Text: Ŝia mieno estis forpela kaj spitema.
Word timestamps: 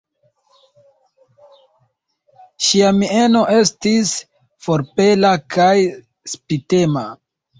Ŝia 2.67 2.87
mieno 3.01 3.43
estis 3.57 4.13
forpela 4.69 5.35
kaj 5.57 5.77
spitema. 6.35 7.07